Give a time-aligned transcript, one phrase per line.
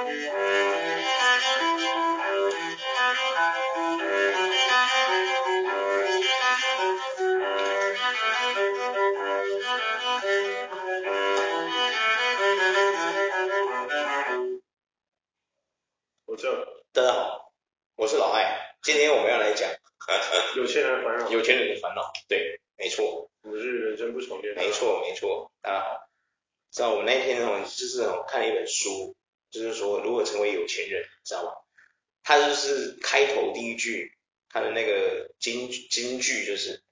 [0.00, 0.06] 我
[16.34, 16.48] 这，
[16.94, 17.52] 大家好，
[17.96, 19.68] 我是老艾，今天我们要来讲
[20.56, 26.08] 有钱人的烦恼，有钱人的烦恼，对，没错，我是人生不重练，没错没错，大家好，
[26.70, 29.14] 知道我那一天哦，就是我看了一本书，
[29.50, 31.52] 就是说如何成为有钱人，知道吗？
[32.22, 34.16] 他就是开头第一句，
[34.48, 36.82] 他的那个金金句就是，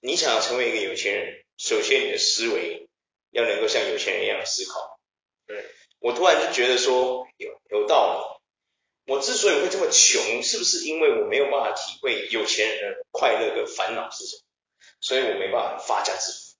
[0.00, 2.88] 你想要成为一个有钱人，首先你的思维
[3.30, 4.98] 要能够像有钱人一样思考。
[5.46, 5.64] 对，
[6.00, 8.38] 我突然就觉得说有有道
[9.06, 9.12] 理。
[9.12, 14.42] 我之所以会这么穷，是不是因为我没有办法体会有钱人的快乐跟烦恼是什么？
[15.00, 16.56] 所以我没办法发家致富。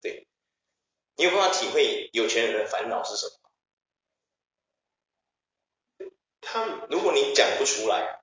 [0.00, 0.28] 对，
[1.16, 3.43] 你有办法体会有钱人的烦恼是什么？
[6.44, 8.20] 他如果你讲不出来，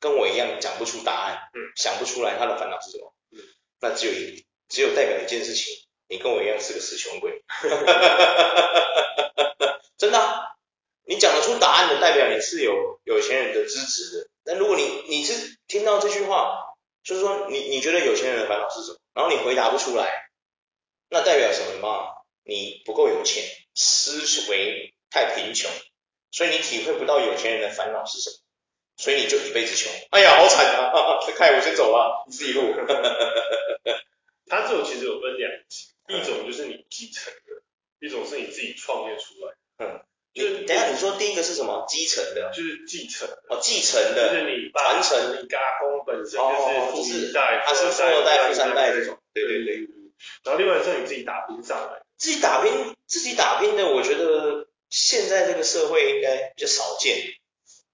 [0.00, 3.40] 跟我一样讲不出答案，嗯，想不出来他的烦恼是什么，嗯，
[3.80, 5.74] 那只有一只有代表一件事情，
[6.08, 7.42] 你跟我一样是个死穷鬼。
[9.98, 10.50] 真的啊。
[11.06, 14.26] 你讲得出答案的，代表你是有有钱人的支持的。
[14.42, 20.30] 但如果你你是听到这句话，就是说你你觉得有钱人的烦恼是什么，然后你回答不出来，
[21.10, 22.08] 那代表什么吗？
[22.42, 25.70] 你不够有钱，思维太贫穷，
[26.34, 28.36] 所以你体会不到有钱人的烦恼是什么，
[28.96, 29.92] 所以你就一辈子穷。
[30.10, 30.90] 哎呀，好惨啊！
[31.38, 32.74] 看我先走了，你自己录。
[34.50, 37.62] 他这种其实有分两级，一种就是你继承的，
[38.00, 39.94] 一种是你自己创业出来的。
[39.94, 40.02] 嗯。
[40.34, 41.86] 就等下你说第一个是什么？
[41.88, 49.88] 继承的，就是继承哦，继承的，就是你传承，你家公本身就是富一代，他是富二代、富三代这种，对对对。
[50.42, 52.72] 然后另外是你自己打拼上来，自己打拼，
[53.06, 57.16] 自己打拼的，我觉得现在这个社会应该比较少见。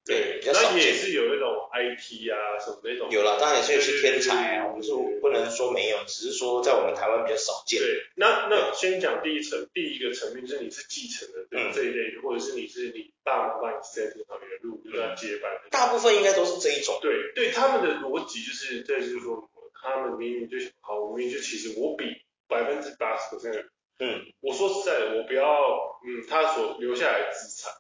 [0.05, 3.09] 对，那也是有那种 IP 啊什么那种。
[3.11, 7.81] 有了，当然也是有些天才啊，我们说不能说没有，只是说在我们台湾比较少见。
[7.81, 15.51] 对，那那先讲第一层，第一个层面就是你是继承的这一类，或者是你是你爸妈帮你 set 好的路，就要接班。
[15.71, 16.99] 大部分应该都是这一种。
[17.01, 19.49] 对，对他们的逻辑就是，这就是说，
[19.81, 22.05] 他们明明就好，我明明就其实我比
[22.49, 25.45] 百分之八十的人，嗯，我说实在的，我不要，
[26.05, 27.73] 嗯，他所留下来的资产。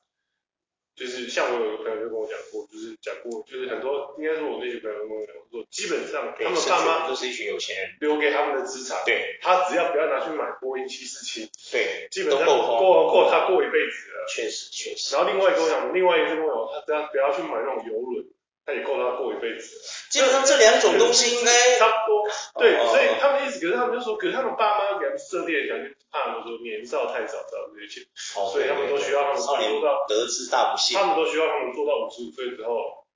[0.92, 14.26] 就是像我有一个朋友就跟我讲过，就是讲过，就是很多应该是我那些朋友跟我讲过，基本上他们爸妈都是一群有钱人，留给他们的资产，对，他只要不要拿去买波音七四七，对，基本上够够够他过一辈子了。
[14.28, 15.16] 确实确实。
[15.16, 18.26] 然后另外跟我讲，另外一个是跟我讲，他只要不要去买那种游轮，
[18.70, 19.82] 他也够他过一辈子了。
[20.10, 22.22] 基本上这两种东西应该差不多。
[22.62, 25.90] 对，所以他们意思，可是他们就说，可是他们爸妈给他们设定的条件。
[26.10, 28.02] 怕他们说年少太早知道这些钱，
[28.50, 33.06] 所以他们都需要他们做到得志大不幸，他们都需要他们做到五十五岁之后，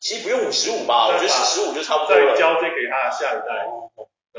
[0.00, 3.68] 其实不用五十五吧，我觉得四十五就差不多了，再交接给他下一代，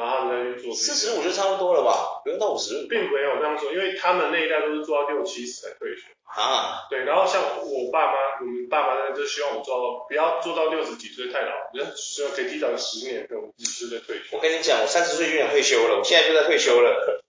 [0.01, 0.73] 然后他们再去做。
[0.73, 2.87] 四十五就差不多了吧，不用到五十五。
[2.89, 6.87] 并没有这样说，因为他们那一代都是做到六七十才退休啊。
[6.89, 14.35] 对，然后像我爸妈，我们爸妈呢就希望我做到不要做到六十几岁太老，人家希望可以提早十年跟五十岁退休。
[14.35, 17.21] 我跟你讲，我三十岁就想退休了，我现在就在退休了。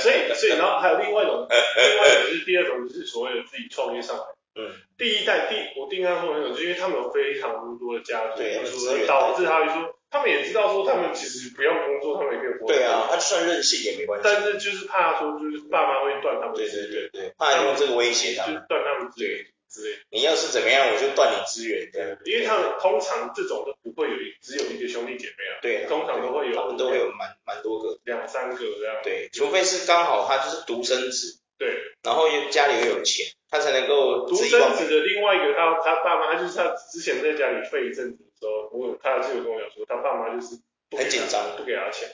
[0.00, 4.24] 所以，所以，然后还有另外一种，另外一种就是第二种，就是所谓的自己创业上来。
[4.58, 4.74] 嗯。
[4.98, 12.66] 第一代，第我第一代说那种，就是因为他们有非常多的家族，所导致他就说，他们也知道说，他们其实不用工作，他们也可以活。
[12.66, 14.26] 对啊，他就算任性也没关系。
[14.26, 16.54] 但是就是怕说，就是爸妈会断他们。
[16.56, 17.32] 对对对对。
[17.38, 18.56] 怕用这个威胁他们。
[18.60, 19.96] 就断他们资源之类。
[20.10, 21.90] 你要是怎么样，我就断你资源。
[21.92, 22.18] 对。
[22.24, 25.62] 因为他们通常这种都不会有，只有一个兄弟姐妹啊。
[25.62, 25.86] 对。
[25.86, 26.56] 通常都会有。
[26.56, 27.98] 他们都会有蛮蛮多个。
[28.04, 31.68] 两三个这样，对，除非是刚好他就是独生子，对，
[32.02, 34.26] 然后又家里又有钱，他才能够。
[34.26, 40.58] 独生子的另外一个，他他爸妈，他就是他之前在家里废一阵子的时候，我他是有跟我讲说，他爸妈就是
[40.96, 42.08] 很紧张，不给他钱。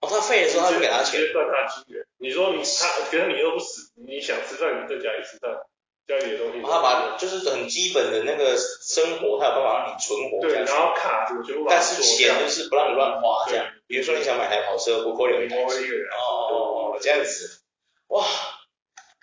[0.00, 2.04] 哦，他废的时候他就给他钱，直接断他资源。
[2.18, 5.62] 你说你他，可是你饿不死，你想吃饭你在家里吃饭。
[6.08, 10.40] 家里的东西，他把就是很基本的那个生活，他有办法让你存活。
[10.40, 13.66] 对，然后卡住，全部但是钱就是不让你乱花，这样。
[13.86, 15.56] 比如说你想买台跑车，不扣留一台。
[15.56, 17.60] 哦哦哦，这样子。
[18.06, 18.24] 哇，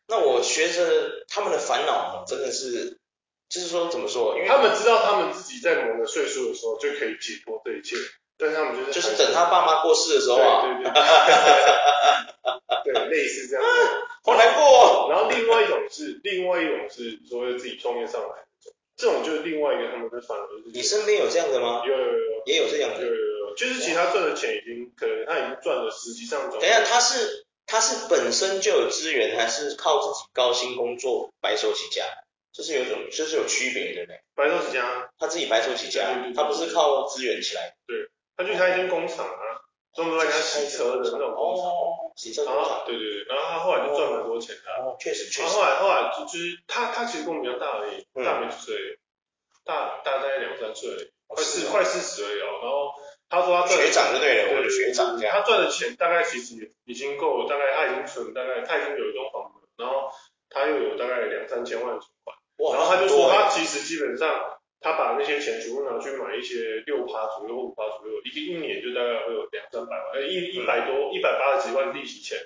[0.07, 3.00] 那我学着他们的烦恼，真的是，
[3.50, 4.36] 就是说怎么说？
[4.38, 7.95] 因为他们知道他们自己在某个岁数的时候就可以解脱这一切，
[8.38, 10.62] 但是他们就是就是等他爸妈过世的时候啊。
[10.63, 11.01] 对对对。
[12.83, 13.65] 对，类似这样。
[14.24, 15.07] 好难过。
[15.09, 20.71] 然后另外一种是，另外一种是所谓自己创业上来的，这种就是另外一个他们的反而是。
[20.71, 21.81] 你身边有这样的吗？
[21.86, 23.01] 有有有，也有这样的。
[23.01, 23.15] 有有
[23.50, 26.51] 有，就是其实他赚的钱已经可能他已经赚了，十几上。
[26.51, 32.03] 等一下，他是他是本身就有资源，还是靠自己高薪工作白手起家？
[32.56, 34.18] 这是有种，这是有区别的呢。
[34.34, 37.75] 白手起家，他自己白手起家，他不是靠资源起来。
[37.86, 38.07] 对，
[38.38, 39.44] 他就开一间工厂啊，
[39.94, 41.66] 专门帮人家洗车的那种工厂。
[41.68, 42.84] 哦，洗车工厂。
[42.86, 44.72] 对对对，然后他后来就赚很多钱的。
[44.72, 45.50] 哦，确实确实。
[45.50, 49.00] 他后来后来就就是他他其实跟我们比较大而已，大没几岁，
[49.66, 52.48] 大大概两三岁，快四快四十而已哦。
[52.63, 52.94] 然后
[53.28, 55.36] 他说他学长就对了，我的学长这样。
[55.36, 60.10] 他赚的钱大概其实已经够了，大概他已经存大概他已经有一栋房子，然后
[60.48, 62.34] 他又有大概两三千万存款。
[62.57, 64.30] 然后他就说，他其实基本上，
[64.80, 72.38] 他把那些钱全部拿去买一些六趴左右、五趴左右，一个一年就大概会有两三百万，呃，一一百多、一百八十几万利息钱。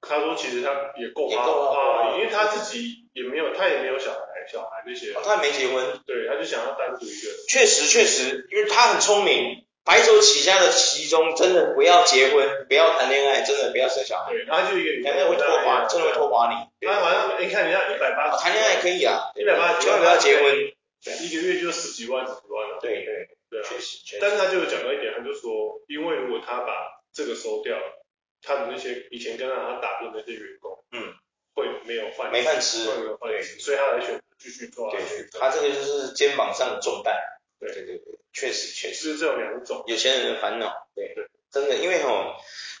[0.00, 5.12] 他说其实他也够花花，因为他自己也没有，他也没有小孩，小孩那些。
[5.12, 6.00] 他没结婚。
[6.06, 7.28] 对，他就想要单独一个。
[7.48, 14.32] 确实确实，因为他很聪明，白手起家的其中，真的不要结婚，不要谈恋爱，真的不要生小孩。
[14.32, 16.86] 对，然后就一个，谈恋爱会拖垮，真的会拖垮你。
[16.86, 22.78] 他好像你看人家一百八，谈恋爱可以啊，一百八，千万不要结婚，一个月就十几万、十几万了。
[22.82, 24.18] 对对对，确实。
[24.20, 28.04] 但是他就有讲到一点，他就说，因为如果他把这个收掉了，
[28.42, 31.14] 他的那些以前跟让他打拼的那些员工，嗯，
[31.54, 34.90] 会没有饭，没饭吃，没有饭吃，所以他才选择继续做。
[34.90, 35.00] 对，
[35.40, 37.16] 他这个就是肩膀上的重担。
[37.60, 39.12] 对对对对，确实确实。
[39.12, 40.88] 是这种两种，有钱人的烦恼。
[40.94, 42.34] 对对，真的，因为吼，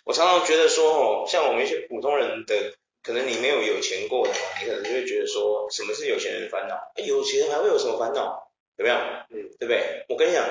[0.04, 2.74] 我常常觉得说吼，像我们一些普通人的。
[3.00, 6.74] 可能你没有有钱过的话，你可能就会觉得说，什么是有钱人的烦恼？
[6.96, 8.50] 哎，有钱人还会有什么烦恼？
[8.76, 9.24] 怎么样？
[9.30, 10.04] 嗯，对不对？
[10.10, 10.44] 我跟你讲，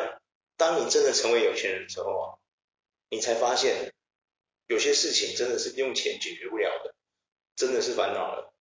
[0.56, 2.26] 当你真的成为有钱人之后啊，
[3.10, 3.94] 你才发现，
[4.66, 6.96] 有些事情真的是用钱解决不了的，
[7.56, 8.54] 真的是烦恼了。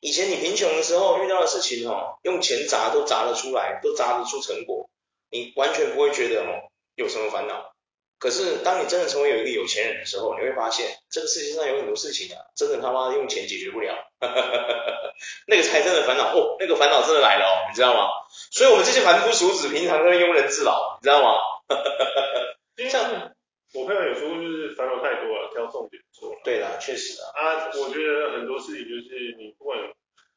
[0.00, 4.88] 以前你贫穷的时候遇到的事情哦，用钱砸都砸得出来，都砸得出成果，
[5.34, 7.72] 你完全不会觉得哦有什么烦恼。
[8.16, 13.92] 可是，当你真的成为有一个有钱人的时候，你会发现这个世界上有很多事情啊，真的他妈用钱解决不了，
[15.46, 18.08] 那个才真的烦恼哦，那个烦恼真的来了哦，你知道吗？
[18.52, 21.36] 所以我们这些凡夫俗子，平常都庸人自扰，你知道吗？
[22.88, 23.32] 像
[23.74, 26.32] 我朋友有时候就是烦恼太多了，挑重点说。
[26.44, 27.26] 对啦，确实啊。
[27.34, 29.76] 啊，我觉得很多事情就是你不管，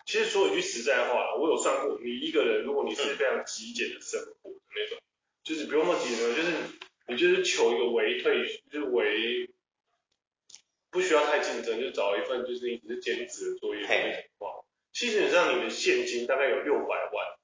[0.07, 5.05] 其实说一句实在话，我有算过，你一个人如果你是非常极简的生活的那种，嗯、
[5.43, 6.51] 就是不用那么极简，就是。
[7.09, 9.49] 你就是求一个微退，就是微
[10.89, 13.87] 不需要太竞争，就找一份就是你只是兼职的作业的
[14.37, 17.37] 话，基本上你的现金大概有六百万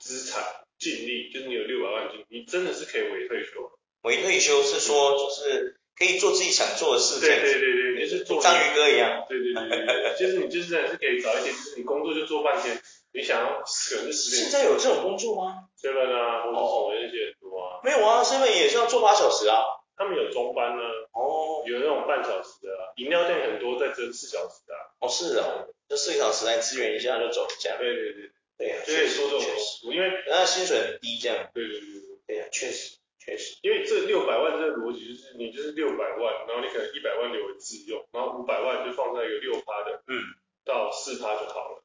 [0.00, 0.42] 资产
[0.80, 3.78] 净利，就是你有六百万净利，你真的是可以微退休。
[4.00, 7.28] 微退休是说就是可以做自己想做的事情。
[7.28, 9.24] 对对对对，就是做章鱼哥一样。
[9.28, 12.80] 对对对对，就是你就是真的是可以找一点，就是你工作就做半天。
[13.14, 14.50] 你想要可能是十年？
[14.50, 17.80] 现在有这种工作吗？seven 啊，或者什么那些很多啊。
[17.84, 19.60] 没有啊，seven 也是要做八小时啊。
[19.94, 20.82] 他们有中班呢。
[21.12, 21.62] 哦。
[21.66, 24.74] 有那种半小时的，饮料店很多在争四小时的。
[24.98, 27.76] 哦，是啊，就四个小时来支援一下就走一下。
[27.76, 28.30] 对对对。
[28.58, 31.50] 对呀，确实说这种，因为人家薪水很低这样。
[31.52, 32.18] 对对对对。
[32.26, 33.56] 对呀，确实确实。
[33.62, 40.18] 因为这六百万这个逻辑就是，你就是六百万，然后你可能一百万留为自用，然后五百万就放在一个六趴的，嗯，
[40.64, 41.84] 到四趴就好了。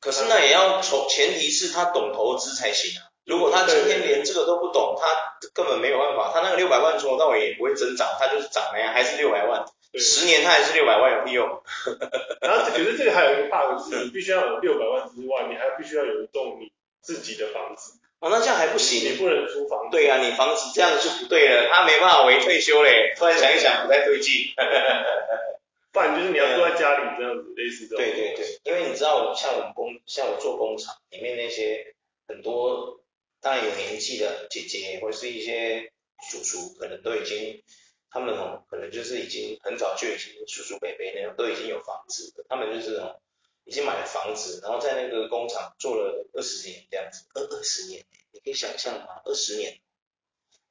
[0.00, 3.10] 可是那也要从前提是他懂投资才行啊。
[3.24, 5.06] 如果他今天连这个都不懂，他
[5.54, 6.32] 根本没有办法。
[6.34, 9.64] 他那个六百万从头到尾也不会增长，他就是涨了呀，还是六百万。
[9.94, 11.46] 十年他还是六百万有屁用。
[12.40, 18.00] 然后可是这个还有一个 bug 是， 你必须要有六百万之外，你还必须要有一栋你自己的房子。
[18.22, 19.96] 哦，那这样还不行，你不能租房子。
[19.96, 23.12] 对啊，你房子这样就不对了，他没办法为退休嘞。
[23.16, 24.32] 突然想一想，不太对劲。
[25.92, 27.98] 不然就是你要坐在家里这样子，类似这种。
[27.98, 31.94] 对对对，因为你知道，像我们工，像我做工厂里面那些
[32.28, 33.00] 很多，
[33.40, 35.90] 当然有年纪的姐姐或者是一些
[36.30, 37.62] 叔叔，可能都已经，
[38.08, 43.20] 他们哦，可能就是已经很早就已经叔叔伯伯那种都已经有房子了，他们就是哦，
[43.64, 49.22] 已经买了房子，然后在那个工厂做了二十年这样子，二二十年，你可以想象吗？
[49.24, 49.80] 二十年，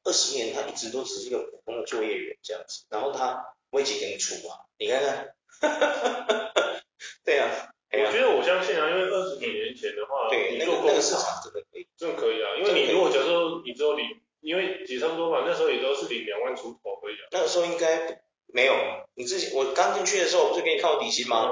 [0.04, 3.56] 二十年他一直都只是一个普通的作业员这样子，然后他。
[3.72, 4.66] 为几给你出嘛？
[4.78, 5.34] 你看看，
[7.24, 12.52] 对啊，我觉得我相信啊，因为二十几年前的话，对，那个那个市场真的可以，真的可以啊。
[12.60, 14.06] 因为你如果假如说你只有领，
[14.42, 17.32] 因为也差不多嘛，那时候也都是领两万出头而已啊。
[17.32, 18.74] 那个时候应该没有，
[19.14, 21.48] 你自己我刚进去的时候，不是给你靠底薪吗？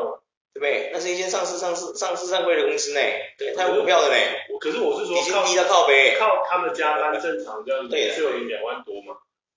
[0.53, 0.89] 对不对？
[0.93, 2.99] 那是一间上市上市上市上柜的公司呢，
[3.37, 4.15] 对，它有股票的呢。
[4.59, 9.15] 可是我是说，已经低到靠背，靠他们加班正常这样子，也是有领两万多嘛。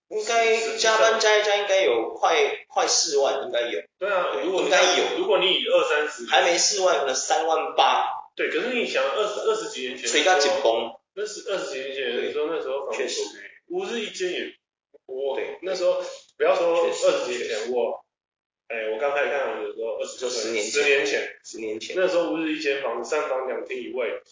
[0.09, 2.37] 应该加班加一加，应该有快
[2.69, 3.81] 快四万，应该有。
[3.99, 5.19] 对啊，如果应该有。
[5.19, 8.07] 如果你以二三十，还没四万，可能三万八。
[8.37, 10.93] 对，可是你想二十二十几年前，所以它紧绷。
[11.15, 13.05] 那是二十几年前，你说那时候房子
[13.69, 14.55] 五日一间也
[15.07, 15.35] 我。
[15.35, 16.03] 对，那时候
[16.37, 18.02] 不要说二十几年前，我
[18.73, 24.23] 哎，我刚开始看房子的时候，二十就十年十年前，十年前，那时候不是一间房子三房两厅一卫，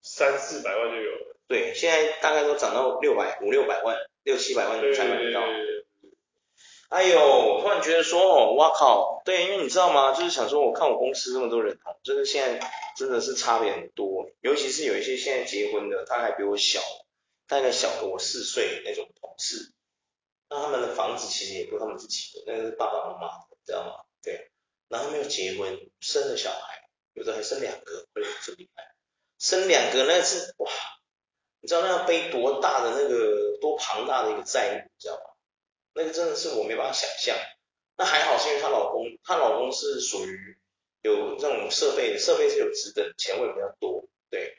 [0.00, 1.36] 三四百万就有了。
[1.46, 5.42] 对，现在大概都涨到六百五六百万，六七百万才买得到。
[6.88, 10.12] 哎呦，突然觉得说，哦，哇靠，对，因为你知道吗？
[10.12, 12.66] 就是想说，我看我公司这么多人，就是现在
[12.96, 16.80] 真的是差别很多，尤其是有一些现在结婚的，他还比我小，
[17.46, 19.72] 大概小个我四岁那种同事，
[20.48, 24.04] 那他们的房子其实也不是他们自己的，那个是爸爸妈妈的，知道吗？
[24.22, 24.50] 对，
[24.88, 28.94] 然后没有结婚，生了小孩，有的还生两个，会这厉害，
[29.38, 30.70] 生两个那是哇，
[31.60, 35.22] 你知道那要背多大的那个多庞大的一个债务，你知道吗？
[35.94, 37.36] 那个真的是我没办法想象，
[37.96, 40.58] 那还好是因为她老公，她老公是属于
[41.02, 44.56] 有这种设备，设备是有值的，钱会比较多，对，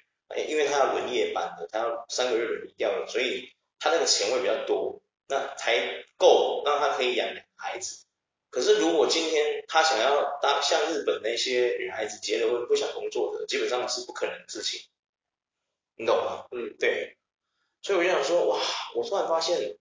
[0.48, 8.05] 因为他要轮夜班的，他要三个月轮掉了，所以他那个钱会比较多，那才够让他可以养孩子。
[8.51, 14.81] 可是如果今天他想要当像日本那些女孩子结了婚不想工作的，基本上是不可能的事情，
[15.96, 16.46] 你懂吗？
[16.51, 17.17] 嗯，对，
[17.81, 18.60] 所以我就想说，哇，
[18.93, 19.79] 我突然发现。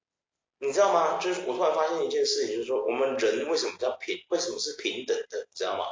[0.62, 1.16] 你知道吗？
[1.16, 4.22] 就是我突然发现一件事情，就是说我们人为什么叫平？
[4.28, 5.38] 为什么是平等的？
[5.38, 5.86] 你知道吗？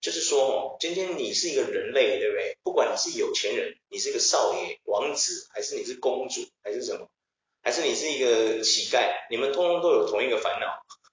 [0.00, 2.56] 就是说哦，今天你是一个人类，对不对？
[2.62, 7.10] 不管你是有钱人，你是一个少爷、王子，还是你是公主，还是什么，
[7.64, 10.66] 还是你是一个乞丐，你们通通都有同一个烦恼。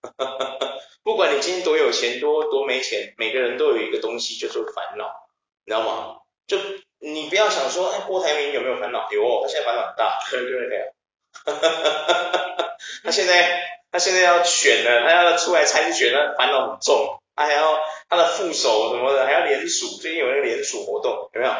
[1.04, 5.28] 不管你今天多有钱，多多没钱，每个人都有一个东西，就是烦恼，
[5.66, 6.18] 你知道吗？
[6.48, 6.58] 就
[7.00, 9.10] 你不要想说，哎，郭台铭有没有烦恼？
[9.12, 10.20] 有哦，他现在烦恼很大。
[10.30, 10.94] 对对对。
[13.04, 17.80] 他现在他现在要选了，他要出来参选，了烦恼很重，他还要
[18.10, 21.54] 他的副手什么的还要联署，最近有那个联署活动，有没有？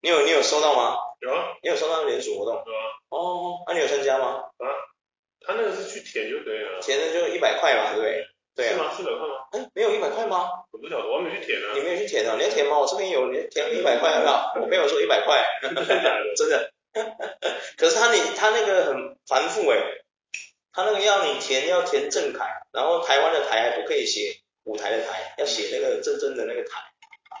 [0.00, 0.96] 你有你有收到吗？
[1.20, 2.54] 有啊，你有收到那个联署活动？
[2.54, 2.84] 有啊。
[3.08, 4.44] 哦，那你有参加吗？
[4.58, 4.66] 啊，
[5.40, 6.80] 他那个是去填就可以了。
[6.80, 8.26] 填的就一百块嘛，对不对？
[8.54, 8.72] 对啊。
[8.72, 8.94] 是吗？
[8.96, 9.34] 四百块吗？
[9.52, 10.48] 哎，没有一百块吗？
[10.72, 11.68] 我不晓得，我还没去填呢。
[11.74, 12.36] 你没有去填啊？
[12.36, 12.78] 你要填吗？
[12.78, 14.52] 我这边有，你填一百块好不好？
[14.62, 15.44] 我没有说一百块。
[15.62, 16.34] 真的假的？
[16.36, 16.72] 真的。
[17.76, 19.78] 可是他你他那个很繁复哎。
[20.72, 26.82] 他那个要你填，要填正楷，然后台湾的台还不可以写舞台的台，要写那个真正的那个台。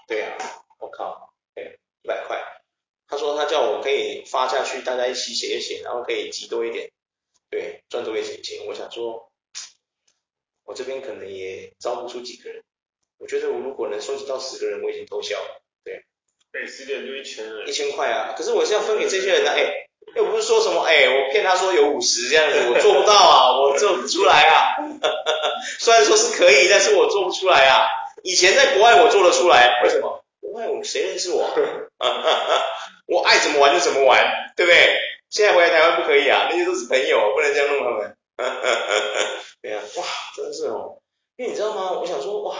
[0.08, 0.38] 对啊，
[0.80, 2.42] 我靠，对，一百块。
[3.06, 6.90] 他说他叫我可以发下去，大家一起写一写，然后可以集多一点，
[7.50, 8.66] 对，赚多一点钱。
[8.66, 9.30] 我想说，
[10.64, 12.62] 我这边可能也招不出几个人。
[13.18, 15.62] 我觉得我如果能收集到十个人，我已经偷笑了。
[15.84, 16.04] 对，
[16.52, 17.68] 哎，十点就一千人。
[17.68, 19.82] 一千块啊，可是我是要分给这些人的，哎。
[20.14, 24.76] 又不是说什么，哎、欸，我骗他说有五十这样子，我做不到啊，我做不出来啊。
[25.80, 27.84] 虽然说是可以，但是我做不出来啊。
[28.22, 30.24] 以前在国外我做得出来，为什么？
[30.40, 31.50] 国外我谁认识我？
[33.08, 34.24] 我爱怎么玩就怎么玩，
[34.56, 34.96] 对不对？
[35.36, 38.16] 现在回来台湾不可以啊，那些都是朋友，不能这样弄他们。
[39.60, 41.02] 对啊，哇，真的是哦。
[41.36, 41.92] 因为你知道吗？
[42.00, 42.56] 我想说，哇，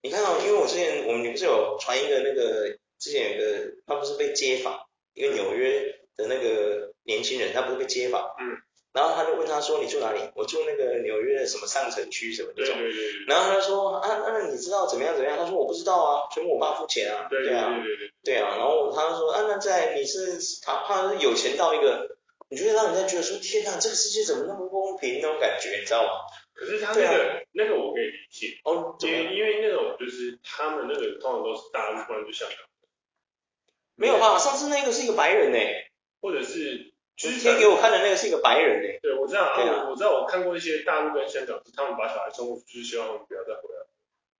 [0.00, 4.80] 你看到、因为我之前我们不是有传一个那个，之前有个他不是被街访，
[5.12, 6.00] 一个纽约。
[6.16, 8.60] 的那个年轻人，他不是被街访，嗯，
[8.92, 13.24] 然后他就问他说：“你住哪里？”我住那个纽约的什么上城区什么那种，对对对。
[13.28, 18.12] 然后他就说：“啊，那你知道怎么样怎么样？”他说：“我不知道啊，全部我爸付钱啊。”对啊对对对。
[18.24, 22.16] 对啊，然后他就说：“啊，那在你是他怕是有钱到一个，
[22.48, 26.10] 你就会让人家觉得说天哪，这个世界怎么那么不公平那种感觉，你知道吗？”
[26.52, 32.58] 可是他那个那个我可以理解哦，因为因为那种就是他们那个通常都是大陆，不然就香港。
[33.94, 34.36] 没有吧？
[34.36, 35.86] 上次那个是一个白人诶。
[36.22, 36.89] 或者是
[37.20, 43.84] 就是贴给我看的那个是一个白人诶，对，我知道啊，我知道我看过一些大陆跟香港，是他们把小孩送过去，就是希望他们不要再回来，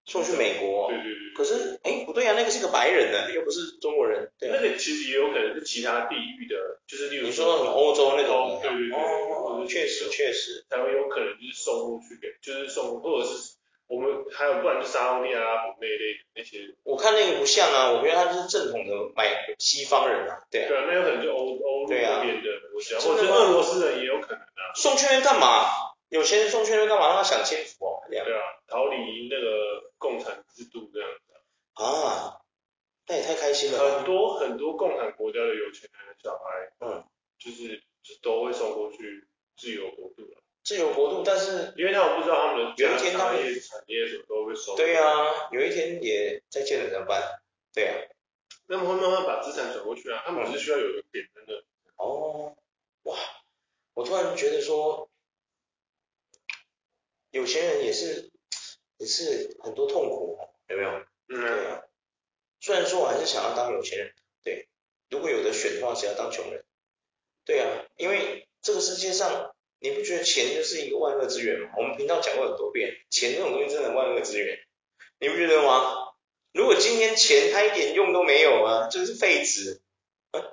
[0.07, 0.89] 送去美国。
[0.89, 1.35] 对对对。
[1.37, 4.33] 可是，哎，不对啊，那个是个白人呢，又不是中国人。
[4.39, 4.49] 对。
[4.49, 8.59] 那个其实也有可能是其他地域的，就是例如你说什么欧洲那种。
[8.63, 8.97] 对对对。
[8.97, 10.65] 哦，确实确实。
[10.71, 13.60] 才会有可能就是送过去给，就是送或者是。
[13.91, 19.27] 我们还有不然就沙乌地阿拉伯那一类那些，我看那个不像啊，我觉得他是正统的买
[19.59, 24.71] 西方人啊，对啊，对啊，那有可能就欧欧陆那边的，我想，或者是俄罗斯人也有可能啊。
[24.77, 25.67] 送圈圈干嘛？
[26.09, 27.09] 有钱人送圈圈干嘛？
[27.09, 28.25] 让他享清福哦，这样。
[28.25, 31.83] 对啊，逃离那个共产制度这样子。
[31.83, 32.39] 啊，
[33.09, 33.79] 那也太开心了。
[33.79, 37.05] 很多很多共产国家的有钱人的小孩，嗯，
[37.41, 40.39] 就是就都会送过去自由国度了。
[40.63, 44.25] 自由国度，但是因为他们不知道他们的有一天他们产业什么
[44.81, 44.95] 都会收。
[44.95, 47.41] 对啊，有一天也再见了怎么办？
[47.73, 47.95] 对啊，
[48.67, 51.65] 那么会慢慢把资产转过去啊，他们只是需要有一个点真的。
[51.97, 52.57] 哦，
[53.03, 53.17] 哇，
[53.95, 55.11] 我突然觉得说，
[57.31, 58.31] 有钱人也是
[58.99, 60.91] 也是很多痛苦，有没有？
[61.29, 61.41] 嗯。
[61.41, 61.83] 对啊，
[62.61, 64.69] 虽然说我还是想要当有钱人，对，
[65.11, 66.65] 如果有得选的话，只要当穷人。
[67.45, 69.55] 对啊，因为这个世界上。
[69.83, 71.71] 你不觉得钱就是一个万恶之源吗？
[71.79, 74.59] 我们频道讲过很多遍，钱这种东西真的万恶之源，
[75.19, 76.13] 你不觉得吗？
[76.53, 79.81] 如果今天钱它一点用都没有啊，就是废纸，
[80.33, 80.49] 对不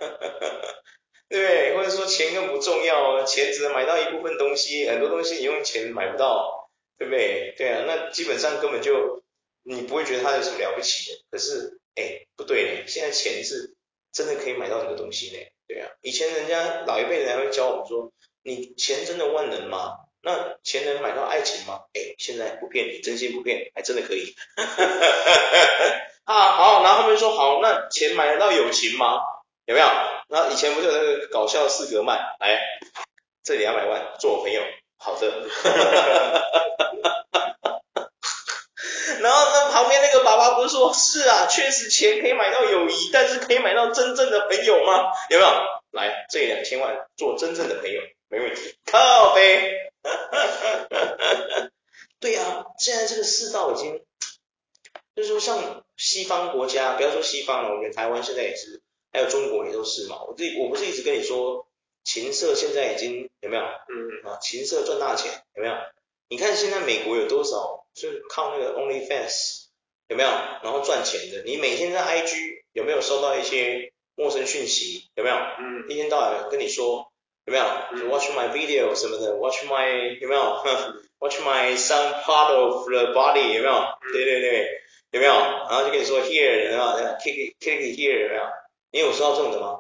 [1.30, 1.76] 对？
[1.76, 7.54] 或者说钱更不重要，钱只能买到一部分东西，很多东西你用钱买不到，对不对？
[7.58, 9.26] 对啊，那基本上根本就
[9.64, 11.20] 你不会觉得它有什么了不起的。
[11.30, 13.76] 可是，哎，不对嘞，现在钱是
[14.14, 14.36] 真的
[14.90, 15.90] 的东西嘞，对啊。
[16.02, 18.12] 以前人家老一辈人还会教我们说，
[18.44, 19.98] 你钱真的万能吗？
[20.22, 21.82] 那钱能买到爱情吗？
[21.94, 24.36] 哎，现在不骗你，真心不骗，还真的可以。
[26.26, 29.22] 啊，好，然后他们说好，那钱买得到友情吗？
[29.66, 29.88] 有没有？
[30.30, 32.60] 那以前不是有那个搞笑四格卖，来，
[33.44, 33.86] 这里两百
[43.48, 45.12] 可以买到真正的朋友吗？
[45.30, 45.50] 有没有？
[45.92, 48.76] 来，这两千万做真正的朋友，没问题。
[48.86, 49.74] 靠北。
[52.20, 54.04] 对呀、啊，现在这个世道已经，
[55.16, 58.82] 就是说像西方国家，不要说西方了，我觉得台湾现在也是，
[59.14, 60.24] 还有中国也都是嘛。
[60.24, 61.68] 我自己我不是一直跟你说，
[62.04, 63.64] 情色现在已经有没有？
[63.64, 65.76] 嗯啊，情色赚大钱有没有？
[66.30, 69.68] 你看现在美国有多少，就是靠那个 OnlyFans
[70.08, 70.30] 有没有？
[70.30, 71.44] 然后赚钱的。
[71.46, 72.57] 你每天在 IG 有
[72.88, 75.10] 没有收到一些陌生讯息？
[75.16, 75.36] 有没有？
[75.36, 77.12] 嗯，一天到晚跟你说。
[77.46, 77.64] 有没有、
[77.94, 80.42] 嗯、？Watch my video 什么的，Watch my 有没有？
[81.20, 83.74] Watch my some part of the body 有没有？
[83.74, 85.34] 嗯、对对对，有没有？
[85.34, 86.82] 然后就跟你说 here 有没有
[87.20, 88.44] kick it here 有没有？
[88.92, 89.80] 你有收到这种的吗？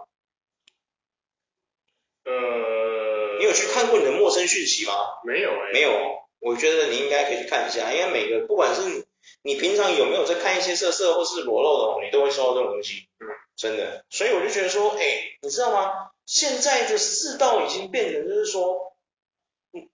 [2.24, 4.94] 呃，你有去看过你的陌生讯息吗？
[5.26, 5.92] 没有哎、欸，没有。
[6.40, 9.07] 我觉得你应该可以去看一下，因为每个不管是
[9.41, 13.07] 你平常有没有在看一些色色或是裸露的哦，你都会收到这种东西。
[13.19, 14.05] 嗯，真的。
[14.10, 16.12] 所以我就觉得说，哎，你知道吗？
[16.25, 18.98] 现在的世道已经变成，就是说，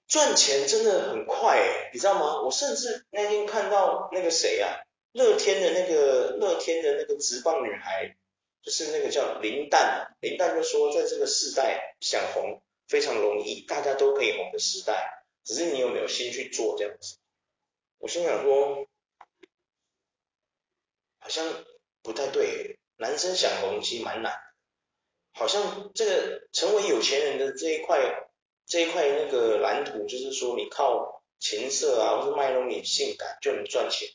[0.07, 2.41] 赚钱真的很快诶，你知道吗？
[2.41, 8.15] 我甚至那天看到那个谁啊，乐天的那个乐天的那个直棒女孩，
[8.63, 17.17] 就是那个叫林丹，林丹就说，在这个世代想红非常容易，大家都可以红的时代，只是你有没有心去做这样子。
[17.99, 18.87] 我心想说，
[21.23, 21.45] 好像
[22.01, 24.33] 不太对，男生想红其实蛮难。
[25.31, 28.27] 好像这个成为有钱人的这一块，
[28.67, 34.09] 这一块那个蓝图，就是说你靠情色啊，或是卖弄你性感就能赚钱，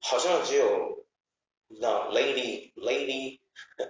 [0.00, 1.06] 好像只有
[1.68, 3.38] 你知道，lady lady，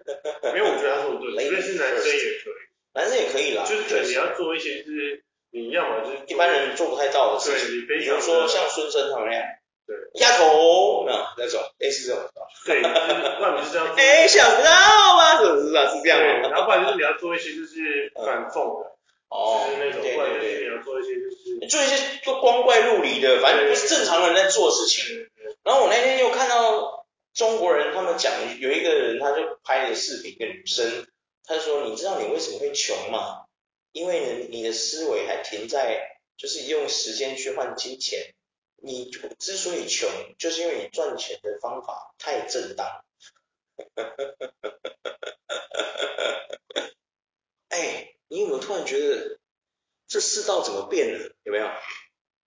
[0.52, 2.54] 没有，我觉得他说的对，因为是男生也可以，
[2.92, 9.57] 男生也可以啦，就是你要做一些就是你要么就是一般人做不太到的事情，比如说像孙生他们那样。
[9.88, 12.22] 对，丫头，没有那种类似这种，
[12.66, 13.88] 对，外面是这样。
[13.96, 14.70] 哎，想不到
[15.16, 15.40] 吗？
[15.40, 15.90] 是不是啊？
[15.90, 16.20] 是这样。
[16.42, 18.92] 然后不然就是你要做一些就是反讽的，
[19.30, 25.26] 哦，就是那种，对对对，你要做一些就是做一些做光怪陆离的，反正不是正常人在做的事情。
[25.64, 31.06] 然后我那天又看到中国人他们讲，有一个人他就拍了视频，一个女生，
[31.46, 33.44] 他就说：“你知道你为什么会穷吗？
[33.92, 35.98] 因为呢，你的思维还停在
[36.36, 38.18] 就是用时间去换金钱。”
[38.80, 43.04] 你之所以穷，就是因为你赚钱的方法太正当。
[47.68, 49.40] 哎，你有没有突然觉得
[50.06, 51.34] 这世道怎么变了？
[51.42, 51.68] 有没有？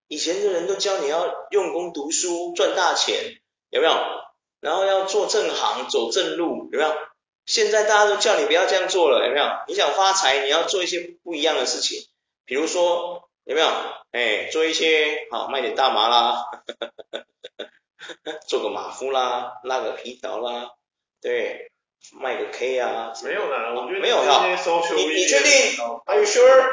[0.08, 3.94] 以前的人都教你要用功读书赚大钱，有没有？
[4.62, 6.96] 然后要做正行走正路，有没有？
[7.46, 9.46] 现在大家都叫你不要这样做了，有没有？
[9.68, 12.08] 你想发财，你要做一些不一样的事情，
[12.46, 13.28] 比如说。
[13.46, 13.68] 有没有？
[14.12, 16.46] 哎，做一些好卖点大麻啦，
[18.48, 20.72] 做个马夫啦，拉个皮条啦，
[21.22, 21.72] 对，
[22.20, 23.14] 卖个 K 啊。
[23.24, 24.46] 没有啦，我觉得没有哈。
[24.96, 25.52] 你你确定
[26.06, 26.72] ？Are you sure？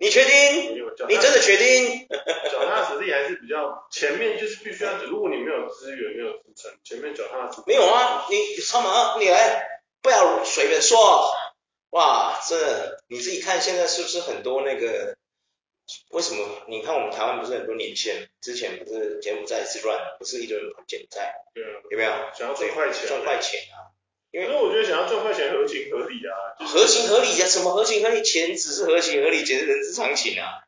[0.00, 0.74] 你确定？
[1.08, 2.08] 你真的确定？
[2.50, 7.64] 脚踏实地还是比较前面就是必须要，如果你没有资源没有支撑，前面脚踏实地。
[7.66, 9.64] 没有啊，你超忙，你来，
[10.02, 11.32] 不要随便说。
[11.92, 15.14] 哇，这，你自己看现在是不是很多那个？
[16.10, 16.48] 为什么？
[16.68, 21.34] 你看我们台湾不是很多年轻人，之前不是柬埔寨之乱，不是一堆人跑柬埔寨？
[21.52, 22.10] 对啊，有没有？
[22.34, 23.92] 想要赚快钱，赚快钱啊！
[24.30, 26.32] 因为我觉得想要赚快钱合情合理啊。
[26.58, 27.48] 就是、合情合理呀、啊？
[27.48, 28.22] 什么合情合理？
[28.22, 30.64] 钱只是合情合理，钱是人之常情啊。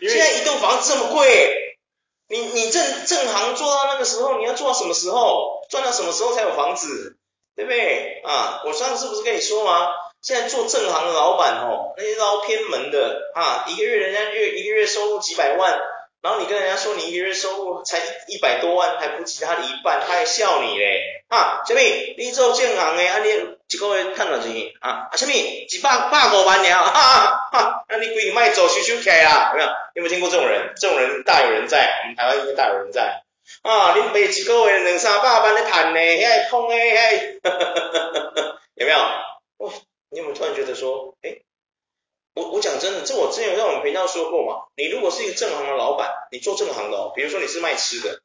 [0.00, 1.78] 因现在一栋房子这么贵，
[2.26, 5.64] 你你正正行做到那个时候，你要做到什么时候？
[5.70, 7.16] 赚到什么时候才有房子？
[7.54, 8.22] 对不对？
[8.24, 9.88] 啊，我上次不是跟你说吗？
[10.24, 15.78] 现在做正行的老板哦，那些捞偏门的啊，一个月人家月一个月收入几百万，
[16.22, 21.60] 然后你跟人家说你一个月收入才一百多万，还不及他的一半，他还笑你嘞啊！
[21.66, 23.28] 小敏，你做建行的，啊你
[23.68, 25.10] 一个月赚多少钱啊？
[25.12, 25.32] 啊，什么？
[25.34, 27.84] 一百百五万了，哈哈哈！
[27.90, 29.52] 那你规个卖走收收起来啊？
[29.52, 29.68] 有没有？
[29.96, 30.72] 有没有听过这种人？
[30.80, 33.22] 这种人大有人在，我们台湾应该大有人在。
[33.60, 36.00] 啊，你每一个月两三百万的赚呢？
[36.00, 38.98] 遐空诶，遐，哈哈哈哈有没有？
[39.58, 39.72] 哇，
[40.14, 41.44] 你有没有突然觉得说，诶，
[42.34, 44.68] 我我讲真的，这我之前有在我们频道说过嘛。
[44.76, 48.22] 你如果是一个正行的老板，你做正行的哦，比如说你是卖吃的。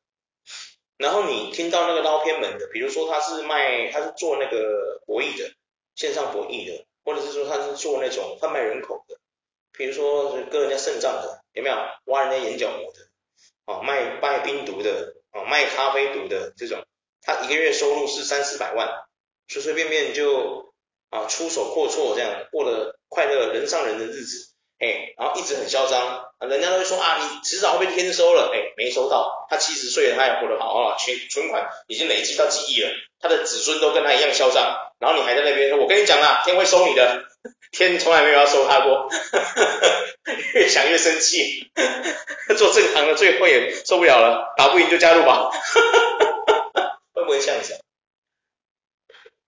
[0.98, 5.52] 然后你听到那个捞偏门的，比如说他是卖，他是做那个博弈的，
[5.96, 9.18] 线上博弈的，或者是说他是做那种贩卖人口的，
[9.72, 11.76] 比如说是割人家肾脏的，有没有？
[12.06, 13.08] 挖人家眼角膜的，
[13.66, 16.86] 哦，卖卖冰毒的，哦，卖咖啡毒的这种，
[17.22, 18.90] 他一个月收入是三四百万，
[19.48, 20.69] 随随便便就
[21.10, 24.50] 啊出手阔绰这样过了快乐人上人的日子。
[24.80, 37.26] 哎，然后一直很嚣张，人家都会说啊，你迟早会被天收了，哎，没收到，他七十岁了，他也活得好好，存存款已经累积到几亿了，他的子孙都跟他一样嚣张，然后你还在那边，我跟你讲啦，天会收你的，
[37.74, 39.10] 天从来没有要收他过，
[40.56, 41.70] 越想越生气，
[42.58, 45.52] 做正行的最后也受不了了，打不赢就加入吧，
[47.12, 47.78] 会不会这样子？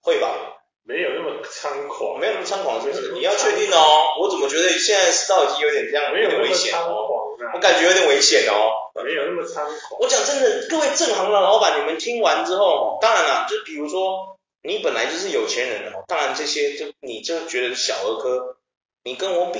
[0.02, 0.58] 会吧。
[0.84, 3.12] 没有那么猖狂，没有那么猖狂，是不是？
[3.14, 4.18] 你要确定哦。
[4.20, 7.08] 我怎么觉得现在世道已经有点这样，没有那么危险哦。
[7.54, 8.92] 我感觉有点危险哦。
[9.04, 10.00] 没有那么猖狂。
[10.00, 18.58] 我讲真的，各位正行的老板，你们听完之后，当然了，就比如说你本来就是有钱人哦，当然这些就你就觉得小儿科，
[19.04, 19.60] 你跟我比，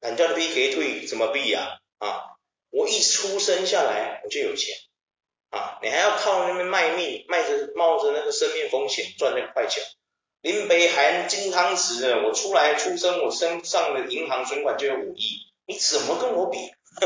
[0.00, 1.78] 人家的比给退怎么比呀？
[1.98, 2.36] 啊，
[2.70, 4.76] 我一出生下来我就有钱
[5.50, 9.82] 啊，你还要靠那边卖命，卖着冒着那个生命风险赚那个快钱。
[10.44, 16.58] 林北含金汤匙呢，我出来出生，我身上的银行存款就有五亿，你怎么跟我比？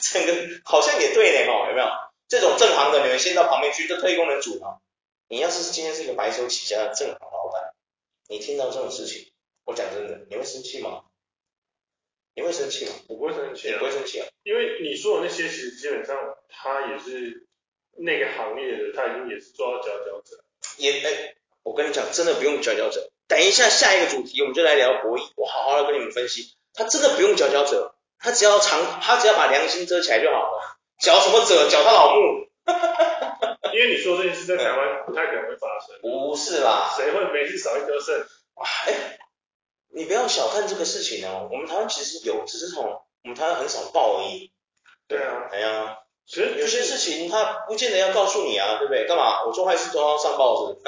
[0.00, 0.32] 整个
[0.64, 1.86] 好像也对呢，哦，有没有？
[2.26, 4.82] 这种正行的，你们先到旁边去，这特异功能组啊。
[5.28, 7.74] 你要是今天是一个白手起家的正行老板，
[8.28, 9.30] 你听到这种事情，
[9.64, 11.04] 我讲真的，你会生气吗？
[12.34, 12.92] 你会生气吗？
[13.06, 16.16] 我不会生气，你不会生气啊，因为你说的那些，其实基本上
[16.48, 17.46] 他也是
[17.92, 20.42] 那个行业的，他已经也是做到佼佼者。
[20.76, 23.10] 也哎，我跟你讲，真的不用佼佼者。
[23.28, 25.22] 等一下下一个主题，我们就来聊博弈。
[25.36, 30.78] 我好好的跟你们分析，他真的不用佼佼者，他只要长，他只要把良心遮起来就好了。
[31.00, 31.68] 佼什么者？
[31.68, 32.46] 佼他老母。
[33.74, 36.00] 因为你说这件事在台湾不太可能会发生。
[36.00, 38.24] 不是啦，谁会每次少一颗肾？
[38.86, 39.18] 哎，
[39.92, 41.48] 你不要小看这个事情哦。
[41.50, 44.52] 我们台湾其实有，只是从我们台湾很少报而已。
[45.08, 45.48] 对啊。
[45.50, 45.98] 哎呀。
[46.26, 49.06] 其实有些事情他不见得要告诉你啊，对不对？
[49.06, 49.44] 干嘛？
[49.46, 50.78] 我做坏事都要上报纸，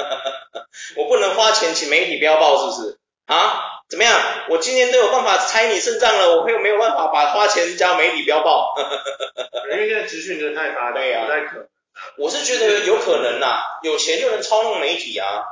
[1.00, 2.98] 我不能花钱请媒体标报，是不是？
[3.26, 3.64] 啊？
[3.88, 4.20] 怎么样？
[4.50, 8.74] 我今天都有办法拆你肾脏了，我又没有办法把花钱交媒体标报？
[9.70, 11.68] 因为现在资讯真的太发达，对太可。
[12.16, 15.44] 我是觉得有可能呐，有钱就能操弄媒体啊，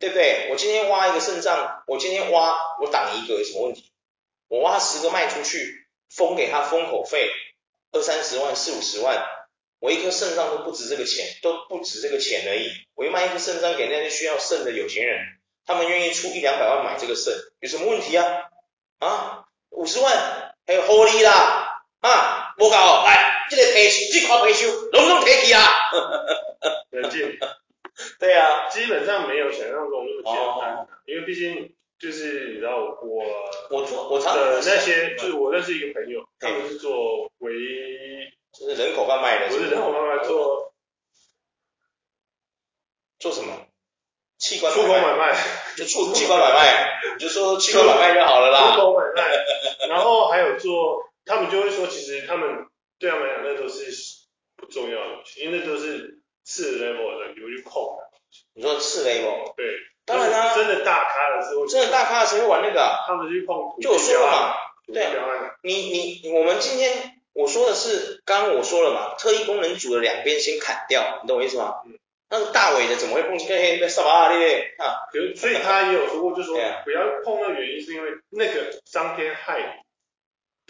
[0.00, 0.48] 对不对？
[0.50, 3.90] 我今天挖一个肾脏，我今天挖我挡一个有什么问题？
[4.48, 7.30] 我挖十个卖出去，封给他封口费。
[7.94, 9.24] 二三十万、四五十万，
[9.80, 12.68] 我一颗肾脏都不值这个钱，都不值这个钱而已。
[12.94, 15.20] 我一卖一颗肾脏给那些需要肾的有钱人，
[15.64, 18.26] 他们愿意出一两百万买这个肾，有什么问题啊？
[18.98, 25.62] 啊，五十万还有获利啦啊，不搞，来，这个赔修，这块退休，隆重提起啊。
[26.90, 27.38] 冷静。
[28.18, 33.24] 对啊，基本上没有想象中那么简单，哦、因为毕竟就是你知道我
[33.70, 37.24] 我做我常的那些，就是我认识一个朋友，他们是做。
[37.38, 37.52] 为
[38.52, 40.72] 就是人口贩卖的，不是人口贩卖，做
[43.18, 43.66] 做什么？
[44.38, 45.36] 器官出口买卖，
[45.76, 48.74] 就出器官买卖，你就说器官买卖就好了啦。
[48.74, 49.44] 出口买卖，
[49.90, 52.66] 然后还有做，他们就会说，其实他们
[52.98, 53.84] 对他们来讲，那都是
[54.56, 58.10] 不重要的，因为那都是次 level 的，有去碰的。
[58.54, 59.54] 你说次 level？
[59.54, 59.66] 对，
[60.06, 64.54] 当然啦，真的大咖的时候，真的大咖的时候玩那个，他们去碰，就我说了嘛，
[64.92, 65.06] 对，
[65.62, 67.20] 你你我们今天。
[67.34, 71.82] 我说的是，刚刚我说了嘛，特异功能组的两边先砍掉，你懂我意思吗？
[71.84, 71.98] 嗯。
[72.30, 74.72] 那个大伟的怎么会碰见黑黑沙巴咧？
[74.78, 75.02] 啊，
[75.34, 79.64] 所以他也有说过，就说不要碰那个原因是因为那个伤天害理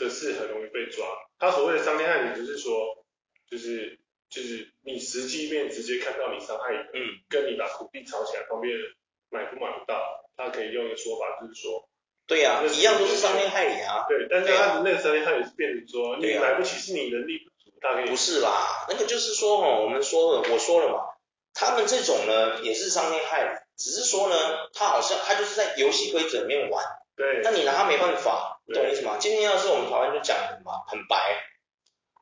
[0.03, 1.05] 的事很容易被抓。
[1.39, 3.05] 他所谓的伤天害理，就是说，
[3.51, 3.99] 就是
[4.31, 8.87] 就是你实际面直接看到你伤害，嗯，跟你把土地炒起来，旁边人
[9.35, 9.99] 买不买不到，
[10.37, 11.89] 他可以用一个说法，就是说。
[12.27, 14.07] 对呀、啊，一样都是伤天害理啊。
[14.09, 18.07] 对，但是他的那个伤天害理是变成说，你买不起是你能力不足，大概。
[18.07, 21.05] 不是啦，那个就是说哈，我们说了，我说了嘛，
[21.53, 24.37] 他们这种呢也是伤天害理，只是说呢，
[24.73, 26.83] 他好像他就是在游戏规则里面玩。
[27.15, 27.43] 对。
[27.43, 29.19] 那你拿他没办法，懂我意思吗？
[29.21, 31.45] 今天要是我们台湾就讲什么很白，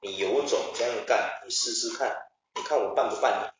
[0.03, 3.53] 你有种这样干，你试试看，你看我办不办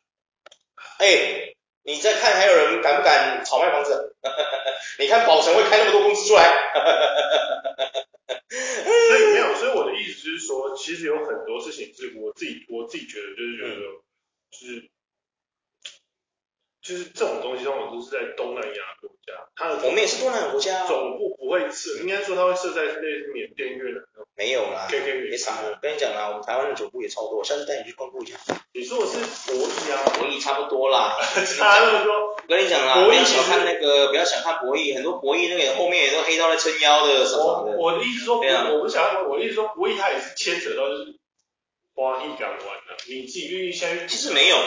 [0.99, 1.05] 你？
[1.05, 1.52] 哎，
[1.83, 4.15] 你再看还有人敢不敢炒卖房子？
[4.99, 6.43] 你看宝城会开那么多公司出来？
[8.49, 13.75] 所以没有，所以我的意思就是说，其实有很多事情是我自己我自己觉得就是觉得
[14.51, 14.92] 就是。
[16.83, 19.33] 就是这种东西，通常都是在东南亚国家。
[19.55, 20.85] 它的我们也是东南亚国家。
[20.85, 24.03] 总部不会设，应该说它会设在类似缅甸、越南。
[24.35, 25.61] 没有啦没啥。
[25.63, 28.35] 我跟你讲啦，我们台湾的总部也超多，我下次带你去光顾一下。
[28.73, 30.03] 你说我是博弈啊？
[30.17, 31.15] 博弈差不多啦。
[31.57, 32.31] 差那么多。
[32.35, 37.77] 我跟你讲啦，不要小看那个，不要小看博弈，很多博弈那个后面也都黑到在撑腰的什么的。
[37.77, 41.15] 我的意思说，我不想要，我的意思说博弈它也是牵扯到就是
[41.95, 44.05] 花艺港湾的，你自己愿意下去？
[44.07, 44.57] 其实没有。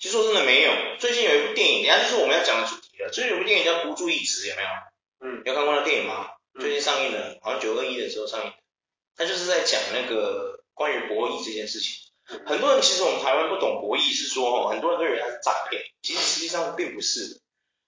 [0.00, 3.10] 其实说真的没有，最近有一部电影，等下就是我们要讲的主题了。
[3.10, 4.68] 最近有部电影叫《孤注一掷》，有没有？
[5.20, 6.30] 嗯，有看过那电影吗？
[6.58, 8.52] 最近上映的，好像九二一的时候上映。
[9.14, 11.96] 他就是在讲那个关于博弈这件事情。
[12.46, 17.42] 很多人其实我们台湾不懂博弈，是说哦，很多人都以为它是诈骗，其实实际上并不是。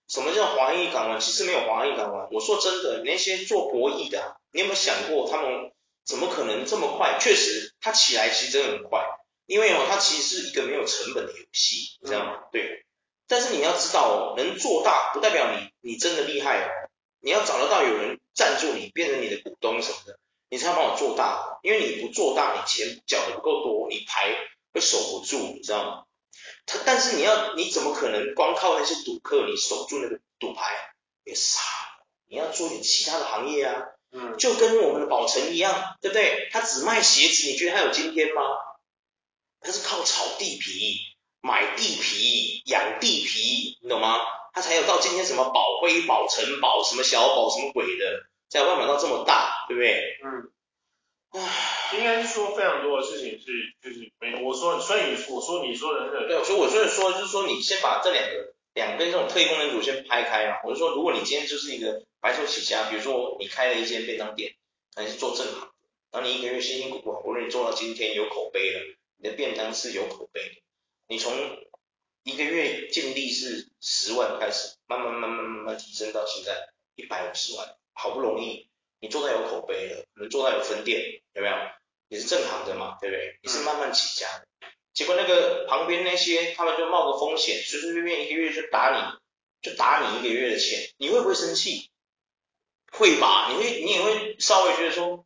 [0.07, 1.19] 什么叫华裔港湾？
[1.19, 2.29] 其实没有华裔港湾。
[2.31, 5.73] 我说真的，那些做博弈的啊，你有没有想过，他们
[6.05, 7.17] 怎么可能这么快？
[7.19, 9.01] 确实，他起来其实真的很快。
[9.47, 12.33] 因为哦，它其实是一个没有成本的游戏，你知道吗？
[12.43, 12.87] 嗯、对。
[13.29, 16.69] 但是你要知道哦，能做大不代表你你真的厉害哦。
[17.21, 20.19] 你要找得到有人赞助你，变成你的股东什么的，
[20.51, 21.59] 你才要帮我做大。
[21.63, 24.35] 因为你不做大，你钱缴的不够多，你牌
[24.75, 26.05] 会守不住，你知道吗？
[26.67, 30.63] 他但是你要你怎么可能光靠那些赌客，你守住那个赌牌？
[31.25, 31.61] 别傻，
[32.29, 33.83] 你要做点其他的行业啊。
[34.11, 34.37] 嗯。
[34.37, 36.49] 就跟我们的宝成一样，对不对？
[36.53, 38.43] 他只卖鞋子，你觉得他有今天吗？
[39.63, 40.99] 他是靠炒地皮、
[41.41, 44.19] 买地皮、养地皮，你懂吗？
[44.53, 50.19] 他才有到今天什么宝辉、宝城宝、什么小宝、什么鬼的，才有办法到这么大，对不对？
[50.25, 50.53] 嗯。
[51.35, 53.47] 唉，应该是说非常多的事情是，
[53.83, 60.59] 就是没我说，所以我说你说的那个，对，所以我所以说就是说，你先把这两个两边这种特异功能组先拍开嘛。
[60.65, 64.53] 我就说，如果你今天就是一个白手起家，比如说你开了一间便当店，
[64.95, 65.71] 还是做正行，
[66.11, 68.81] 然后你一个月辛辛苦苦，无论你做到今天有口碑了。
[69.23, 70.63] 你的便当是有口碑的，
[71.07, 71.33] 你从
[72.25, 81.55] 一个月净利是十万开始，慢慢慢慢慢慢提升到现在一百五十万，好不容易你做到有口碑了，能做到有分店，有没有？
[82.09, 83.39] 你是正行的嘛，对不对？
[83.43, 84.47] 你是慢慢起家的，
[84.93, 91.91] 结果那个旁边那些他们就冒个风险，随随便便一个月就打你，就打你一个月的钱，你会不会生气？
[92.91, 95.25] 会吧，你会你也会稍微觉得说，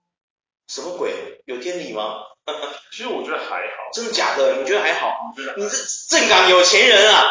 [0.69, 1.13] 什么鬼？
[1.45, 2.23] 有天理吗？
[2.93, 4.57] 其实我觉得还好，真的假的？
[4.61, 5.33] 你觉得还好？
[5.57, 7.25] 你是正港有钱人啊！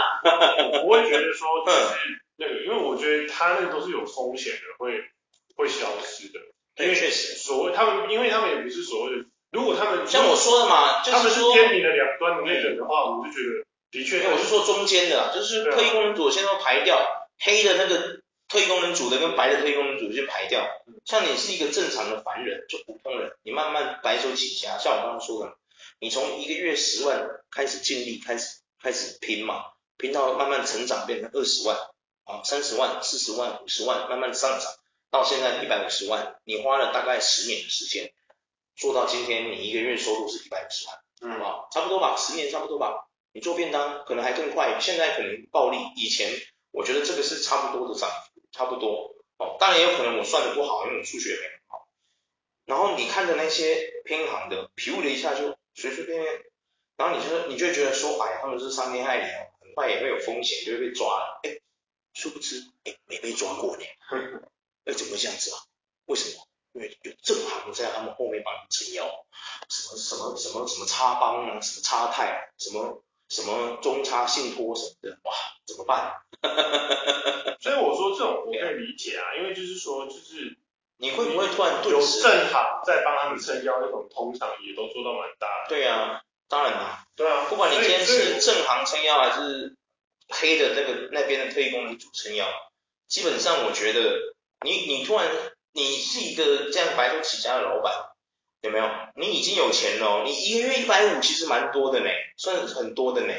[0.74, 1.80] 我不会觉得说 就是
[2.38, 5.02] 那个，因为我觉得他那个都是有风险的，会
[5.56, 6.40] 会消失的。
[6.78, 17.00] 因为确实，所谓他们，因为他们也不是所谓的，如果他们像我说的嘛，就是说，他们是天平的两端的那种的话，我就觉得的确，我是说中间的，就是特异功能组先都排掉，
[17.40, 18.15] 黑的那个。
[18.48, 20.68] 特异功能组的跟白的特异功能组就排掉，
[21.04, 25.58] 像你是一个正常的凡人，就普通人，你慢慢白手起家，像我刚刚说的，
[26.00, 29.66] 你从一个月十万开始尽力，开始开始拼嘛，
[29.98, 31.76] 拼到慢慢成长变成二十万，
[32.26, 34.72] 啊，三十万、四十万、五十万，慢慢上涨，
[35.10, 38.14] 到现在一百五十万，你花了大概十年的时间，
[38.76, 41.66] 做到今天你一个月收入是一百五十万，嗯，啊？
[41.72, 46.32] 差不多吧，十年差不多吧，你做便当可能还更快，现在可能暴利，以前
[46.70, 48.25] 我觉得这个是差不多的涨幅。
[48.56, 51.90] 差不多哦，当然也有可能我算的不好，因为我数学没很好。
[52.64, 56.44] 然后你看着那些偏行的，皮的一下就随随便便，
[56.96, 61.42] 然后你就你就觉得说，哎，他们是伤天害理哦，很快也会有风险，就会被抓了。
[61.44, 61.60] 哎，
[62.14, 63.84] 殊不知，哎，没被抓过呢。
[64.86, 65.58] 哎，怎么会这样子啊？
[66.06, 66.48] 为什么？
[66.72, 69.06] 因为有正行在他们后面帮你撑腰，
[69.70, 75.34] 什么什么什么什么插帮啊，什么插泰，什么什么中插信托什么的，哇，
[75.66, 76.14] 怎么办？
[77.60, 80.58] 所以我说这种我可以理解啊，因为就是说就是
[80.98, 85.70] 你会不会突然有正行在帮他们撑腰那种，通常也都做到蛮大的。
[85.70, 87.04] 对啊，当然啦。
[87.16, 89.76] 对啊，不管你今天是正行撑腰还是
[90.30, 92.46] 黑的那个那边的特异功能组撑腰，
[93.08, 94.20] 基本上我觉得
[94.64, 95.30] 你你突然
[95.74, 97.94] 你是一个这样白手起家的老板，
[98.62, 98.86] 有没有？
[99.16, 103.34] 你已经有钱了，你一个月一百五其实蛮多的呢，算很多的呢。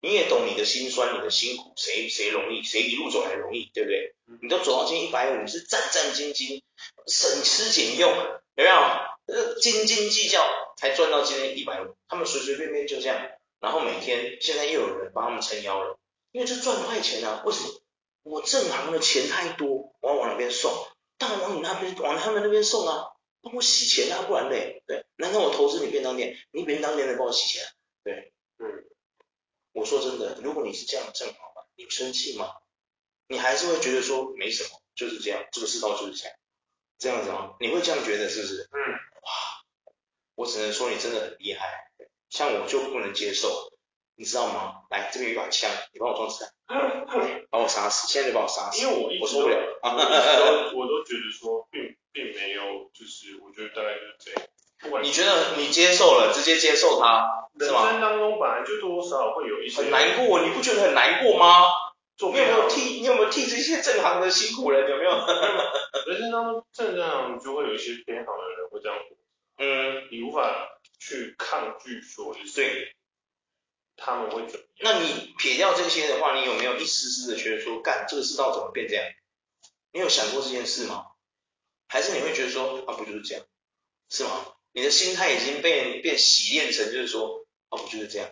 [0.00, 4.14] 你也懂你的辛酸，你的辛苦，谁谁容易，谁一路走来容易，对不对？
[4.40, 6.62] 你都走到今天一百五，你是战战兢兢，
[7.06, 8.76] 省吃俭用，有没有？
[9.26, 10.42] 呃，斤斤计较
[10.76, 13.30] 才赚到今天一百五，他们随随便便就这样，
[13.60, 15.98] 然后每天现在又有人帮他们撑腰了，
[16.32, 17.42] 因为这赚快钱啊。
[17.44, 17.68] 为什么？
[18.22, 20.72] 我正行的钱太多，我要往哪边送？
[21.18, 23.06] 当然往你那边，往他们那边送啊，
[23.42, 25.04] 帮我洗钱啊，不然嘞，对？
[25.16, 27.64] 难道我投资你便当店，你便当店能帮我洗钱？
[28.04, 28.84] 对，嗯。
[29.78, 32.50] 我说真的，如果你是这样的正行老板，你生气吗？
[33.28, 36.36] 你还是会觉得说没什么，就是这样，这个世道就是这样，
[36.98, 37.54] 这样子吗？
[37.60, 38.68] 你会这样觉得是不是？
[38.72, 38.78] 嗯。
[39.22, 39.30] 哇，
[40.34, 41.92] 我只能说你真的很厉害，
[42.28, 43.70] 像我就不能接受，
[44.16, 44.82] 你知道吗？
[44.90, 54.42] 来，这边有一把枪，你帮我装子弹， 把我杀死，现在就把我杀死，因为我一直我受不了，我都觉得说并并没有，就是我觉得大概就是这样。
[54.80, 61.64] 不管你觉得你接受了，直接接受它，人生当中本来就多多少少会有一些很难过，你不觉得很难过吗？
[62.16, 65.10] 做你有没有替你有没有替这些正常的辛苦人有没有？
[66.06, 69.16] 人生当中正常就会有一些偏好的人会这样做，
[69.58, 72.92] 嗯，你无法去抗拒说就是对，
[73.96, 74.94] 他们会怎么样？
[74.94, 79.04] 那你撇掉这些的话，你有没有一丝丝的觉得说，干这个世道怎么变这样？
[79.92, 81.06] 你有想过这件事吗？
[81.88, 83.44] 还是你会觉得说，啊不就是这样，
[84.10, 84.30] 是吗？
[84.72, 88.30] 你的心态已经被变洗练成，就是说，哦，不就是这样？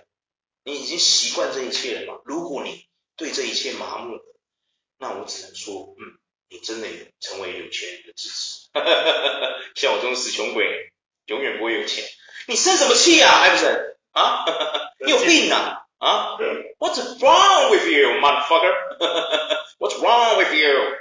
[0.64, 2.20] 你已经习惯这一切了吗？
[2.24, 4.22] 如果你对这一切麻木了，
[4.98, 6.18] 那我只能说，嗯，
[6.48, 8.68] 你真的有成为有钱人的支持。
[9.74, 10.92] 像我这种死穷鬼，
[11.26, 12.04] 永远不会有钱。
[12.46, 13.96] 你生什么气啊，艾弗森？
[14.12, 14.44] 啊？
[15.04, 15.82] 你有病啊？
[15.98, 16.36] 啊
[16.78, 20.98] ？What's wrong with you, motherfucker？What's wrong with you？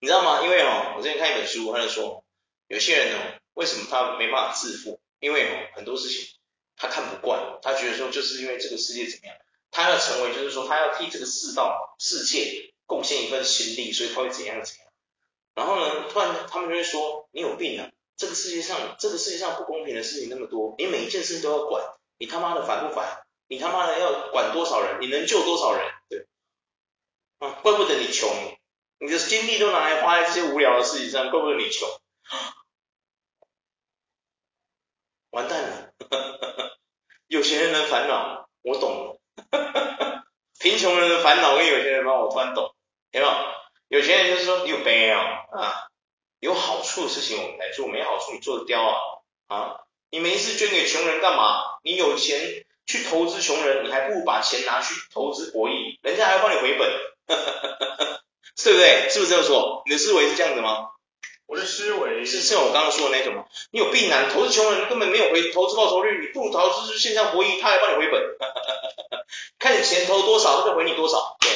[0.00, 0.42] 你知道吗？
[0.44, 2.24] 因为哦，我之前看一本书，他就说，
[2.68, 3.18] 有些人哦。
[3.58, 5.00] 为什么他没办法致富？
[5.18, 6.28] 因为，很多事情
[6.76, 9.36] 他看不惯，他觉得说就是因为这个世界怎么样，
[9.72, 14.86] 他要成为就是说他要替这个世道世界贡献一份心力，所以他会怎样怎样。
[15.56, 17.90] 然后呢，突然他们就会说你有病啊！
[18.16, 21.84] 这个世界上这个世界上不公平的事情那么多，你每一件事情都要管，
[22.16, 23.24] 你他妈的烦不烦？
[23.48, 25.00] 你他妈的要管多少人？
[25.00, 25.84] 你能救多少人？
[26.08, 26.26] 对，
[27.40, 28.30] 啊，怪不得你穷，
[29.00, 31.88] 你的精力都拿来花在这些无聊的事情上，怪不得你穷。
[35.38, 35.92] 完蛋了，
[37.28, 40.24] 有钱人的烦恼我懂了，
[40.58, 42.74] 贫穷人的烦恼跟有钱人的烦恼我突然懂，
[43.12, 43.32] 有没有？
[43.86, 45.86] 有钱人就是说你有病啊，啊，
[46.40, 48.96] 有好处的事情我们来做，没好处你做的刁啊，
[49.46, 51.62] 啊，你没事捐给穷人干嘛？
[51.84, 56.90] 你有钱去投资穷人，你还不如把钱拿去投资博弈，人家还要帮你回本，
[58.64, 59.08] 对不对？
[59.08, 59.84] 是不是这么说？
[59.86, 60.88] 你的思维是这样子吗？
[61.48, 63.46] 我的思维是像我刚刚说的那种吗？
[63.70, 64.20] 你有病啊！
[64.26, 68.22] 你投资穷人根本没有回投资报酬率，你不如投资是线上博弈，他还帮你回本，
[69.58, 71.38] 看你钱投多少，他就回你多少。
[71.40, 71.50] 对，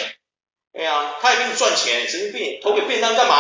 [0.72, 3.34] 对啊，他也给你赚钱，神经病，投给便当干嘛？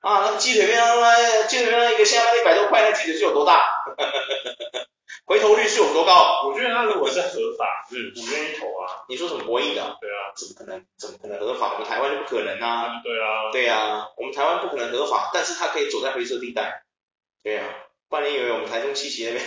[0.00, 3.64] 啊，那鸡腿便当，鸡腿便当一个现在卖一百多块，那鸡腿是有多大？
[5.28, 6.48] 回头率是有多高？
[6.48, 9.04] 我觉得他如果是合法，嗯，我愿意投啊。
[9.10, 9.98] 你说什么博弈的？
[10.00, 10.82] 对啊，怎么可能？
[10.96, 11.74] 怎么可能合法？
[11.74, 13.02] 我们台湾就不可能啊。
[13.04, 13.52] 对啊。
[13.52, 16.82] 对啊，我们台湾不可能合法，但是他可以走在灰色地带。
[17.42, 17.68] 对啊，
[18.08, 19.44] 不然你以为我们台中七期那边？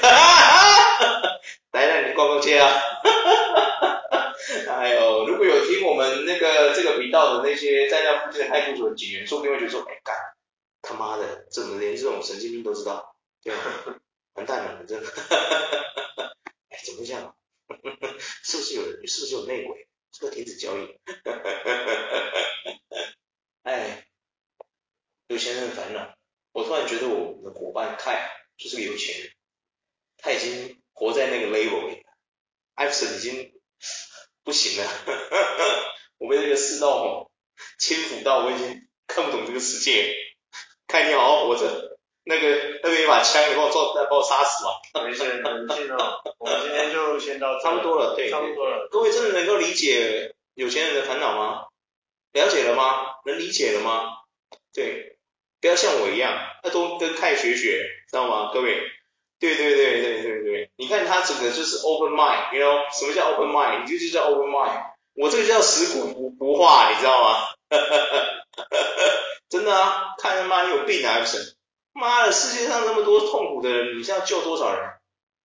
[1.71, 2.69] 来来，你逛逛街啊。
[4.69, 10.15] 哎呦，如果有听我们那个这个频道的那些在那附近的派出所的警员，说不定会觉得说，哎干，
[10.83, 13.15] 他妈的，怎么连这种神经病都知道？
[13.43, 13.57] 对啊。
[14.33, 15.09] 完蛋了，真的，
[16.69, 17.35] 哎，怎么会这样？
[18.43, 19.87] 是不是有人，是不是有内鬼？
[20.11, 20.99] 这个停止交易。
[23.63, 24.07] 哎，
[25.27, 26.17] 有钱人的烦恼。
[26.53, 29.31] 我突然觉得我们的伙伴凯就是个有钱人，
[30.17, 32.11] 他已经活在那个 level 里了。
[32.73, 33.53] 艾弗森已经
[34.43, 34.89] 不行了，
[36.17, 37.31] 我被这个世道吼
[37.79, 40.15] 轻浮到我已经看不懂这个世界。
[40.87, 41.90] 凯你好好活着。
[42.23, 45.03] 那个那边一把枪，你帮我撞，再把我杀死吧？
[45.03, 46.21] 没事，冷静哦。
[46.37, 48.87] 我们今天就先到，差不多了，对，差不多了。
[48.91, 51.65] 各位真的能够理解有钱人的烦恼吗？
[52.33, 53.15] 了解了吗？
[53.25, 54.17] 能理解了吗？
[54.73, 55.17] 对，
[55.59, 58.51] 不要像我一样，要多跟凯学学，知道吗？
[58.53, 58.81] 各位，
[59.39, 63.83] 对对对对对对，你看他整个就是 open mind，你知道什么叫 open mind？
[63.83, 64.91] 你就就叫 open mind。
[65.13, 67.47] 我这个叫食古不不化，你知道吗？
[69.49, 71.57] 真的啊，看他妈你有病啊，不是？
[71.93, 74.89] 妈的，世界上那么多痛苦的人，你是要救多少人？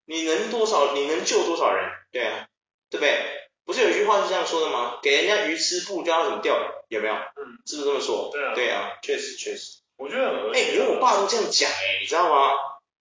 [0.05, 0.93] 你能多少？
[0.93, 1.89] 你能救多少人？
[2.11, 2.47] 对啊，
[2.89, 3.19] 对不对？
[3.65, 4.99] 不是有一句话是这样说的吗？
[5.03, 7.13] 给人家鱼吃，不教他怎么钓鱼，有没有？
[7.13, 8.29] 嗯，是不是这么说？
[8.31, 9.79] 对啊，对啊，确实确实。
[9.97, 10.57] 我觉得很合理。
[10.59, 12.53] 哎，连我爸都这样讲哎，你知道吗？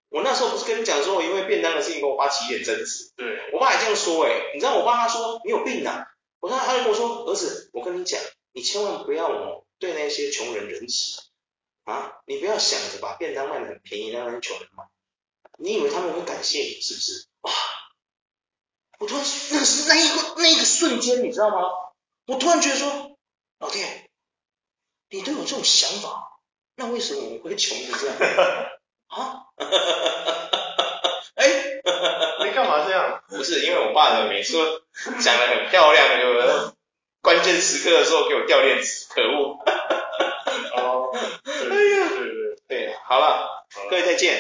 [0.09, 3.13] 我那时候不是跟你讲说，我因为便当的事情跟我爸起一点争执。
[3.17, 3.51] 对。
[3.53, 6.07] 我爸也这样说哎，你知道我爸他说你有病啊？
[6.41, 8.21] 我说他就跟我说儿子，我跟你讲，
[8.53, 11.23] 你千万不要哦对那些穷人仁慈。
[11.87, 14.85] 啊，你不要想着把便当卖的很便宜让那些穷人买，
[15.57, 17.27] 你以为他们会感谢你是不是？
[17.43, 17.53] 哇！
[18.99, 21.69] 我突然那是那一个那一个瞬间，你知道吗？
[22.27, 23.17] 我突然觉得说，
[23.61, 23.79] 老弟，
[25.11, 26.41] 你都有这种想法，
[26.75, 28.17] 那为什么我们会穷成这样？
[29.07, 29.47] 啊？
[31.37, 31.47] 哎，
[32.45, 33.23] 你干嘛这样？
[33.29, 34.83] 不是因为我爸的每次
[35.23, 36.73] 讲得很漂亮，对不对？
[37.23, 39.59] 关键时刻的时候给我掉链子，可恶。
[43.09, 44.37] 好了各位再见。